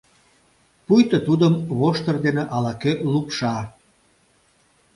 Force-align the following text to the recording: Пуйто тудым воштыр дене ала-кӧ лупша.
Пуйто 0.85 1.17
тудым 1.27 1.53
воштыр 1.79 2.15
дене 2.25 2.43
ала-кӧ 2.55 2.91
лупша. 3.13 3.55